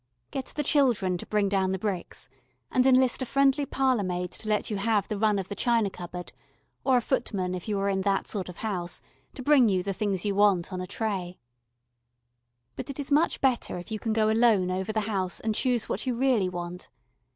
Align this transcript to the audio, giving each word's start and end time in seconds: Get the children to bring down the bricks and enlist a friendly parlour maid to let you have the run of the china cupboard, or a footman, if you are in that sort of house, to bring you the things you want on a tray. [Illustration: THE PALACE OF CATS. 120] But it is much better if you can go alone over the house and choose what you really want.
Get 0.31 0.47
the 0.55 0.63
children 0.63 1.19
to 1.19 1.27
bring 1.27 1.47
down 1.47 1.73
the 1.73 1.77
bricks 1.77 2.27
and 2.71 2.87
enlist 2.87 3.21
a 3.21 3.25
friendly 3.27 3.67
parlour 3.67 4.01
maid 4.01 4.31
to 4.31 4.49
let 4.49 4.71
you 4.71 4.77
have 4.77 5.07
the 5.07 5.15
run 5.19 5.37
of 5.37 5.47
the 5.47 5.53
china 5.55 5.91
cupboard, 5.91 6.33
or 6.83 6.97
a 6.97 7.01
footman, 7.01 7.53
if 7.53 7.67
you 7.67 7.77
are 7.79 7.87
in 7.87 8.01
that 8.01 8.27
sort 8.27 8.49
of 8.49 8.57
house, 8.57 8.99
to 9.35 9.43
bring 9.43 9.69
you 9.69 9.83
the 9.83 9.93
things 9.93 10.25
you 10.25 10.33
want 10.33 10.73
on 10.73 10.81
a 10.81 10.87
tray. 10.87 11.37
[Illustration: 12.75 12.77
THE 12.77 12.83
PALACE 12.85 12.89
OF 12.89 12.89
CATS. 12.89 12.89
120] 12.89 12.89
But 12.89 12.89
it 12.89 12.99
is 12.99 13.11
much 13.11 13.41
better 13.41 13.77
if 13.77 13.91
you 13.91 13.99
can 13.99 14.13
go 14.13 14.29
alone 14.31 14.71
over 14.71 14.91
the 14.91 14.99
house 15.01 15.39
and 15.39 15.53
choose 15.53 15.87
what 15.87 16.07
you 16.07 16.15
really 16.15 16.49
want. 16.49 16.89